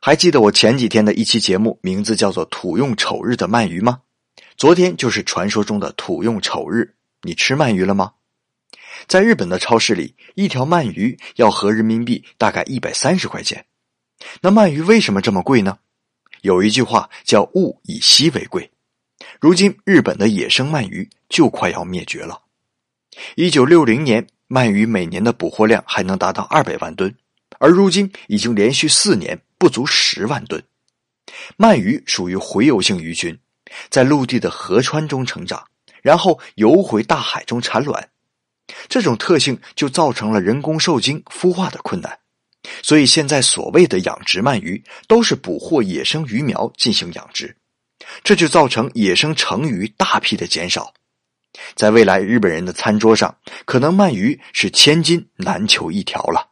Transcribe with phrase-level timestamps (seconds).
[0.00, 4.00] 还记得我前几天的一期节目，名字叫做“土用丑日的鳗鱼”吗？
[4.56, 8.12] 昨天就是传说中的土用丑日，你吃鳗鱼了吗？
[9.08, 13.66] 在日本的超市里，一条鳗鱼要合人民币大概一百三十块钱。
[14.40, 15.78] 那鳗鱼为什么这么贵呢？
[16.42, 18.70] 有一句话叫“物以稀为贵”。
[19.40, 22.40] 如今，日本的野生鳗鱼就快要灭绝了。
[23.34, 27.12] 一九六零年，鳗鱼每年的捕获量还能达到二百万吨，
[27.58, 29.40] 而如今已经连续四年。
[29.58, 30.62] 不足十万吨，
[31.56, 33.38] 鳗鱼属于洄游性鱼群，
[33.90, 35.66] 在陆地的河川中成长，
[36.00, 38.08] 然后游回大海中产卵。
[38.88, 42.18] 这种特性就造成了人工受精、孵化的困难。
[42.82, 47.56] 所以现在所谓的养殖鳗鱼，都是捕获野生鱼苗进行养殖，
[48.22, 50.92] 这就造成野生成鱼大批的减少。
[51.74, 56.47] 在未来，日本人的餐桌上，可能鳗鱼是千金难求一条了。